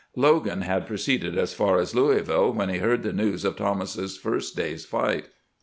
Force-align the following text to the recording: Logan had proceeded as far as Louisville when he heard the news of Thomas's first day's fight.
Logan 0.15 0.61
had 0.61 0.87
proceeded 0.87 1.37
as 1.37 1.53
far 1.53 1.77
as 1.77 1.93
Louisville 1.93 2.51
when 2.53 2.69
he 2.69 2.79
heard 2.79 3.03
the 3.03 3.13
news 3.13 3.45
of 3.45 3.55
Thomas's 3.55 4.17
first 4.17 4.55
day's 4.55 4.83
fight. 4.83 5.27